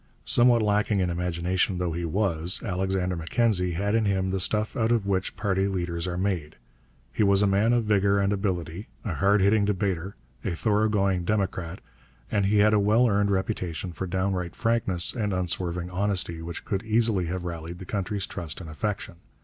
Somewhat 0.25 0.63
lacking 0.63 0.99
in 0.99 1.11
imagination 1.11 1.77
though 1.77 1.91
he 1.91 2.05
was, 2.05 2.59
Alexander 2.63 3.15
Mackenzie 3.15 3.73
had 3.73 3.93
in 3.93 4.05
him 4.05 4.31
the 4.31 4.39
stuff 4.39 4.75
out 4.75 4.91
of 4.91 5.05
which 5.05 5.35
party 5.35 5.67
leaders 5.67 6.07
are 6.07 6.17
made. 6.17 6.55
He 7.13 7.21
was 7.21 7.43
a 7.43 7.45
man 7.45 7.71
of 7.71 7.83
vigour 7.83 8.17
and 8.19 8.33
ability, 8.33 8.87
a 9.05 9.13
hard 9.13 9.41
hitting 9.41 9.63
debater, 9.63 10.15
a 10.43 10.55
thoroughgoing 10.55 11.23
democrat, 11.23 11.81
and 12.31 12.45
he 12.47 12.57
had 12.57 12.73
a 12.73 12.79
well 12.79 13.07
earned 13.07 13.29
reputation 13.29 13.91
for 13.91 14.07
downright 14.07 14.55
frankness 14.55 15.13
and 15.13 15.33
unswerving 15.33 15.91
honesty 15.91 16.41
which 16.41 16.65
could 16.65 16.81
easily 16.81 17.27
have 17.27 17.45
rallied 17.45 17.77
the 17.77 17.85
country's 17.85 18.25
trust 18.25 18.59
and 18.59 18.71
affection. 18.71 19.17